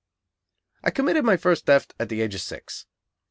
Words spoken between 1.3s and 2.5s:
first theft at the age of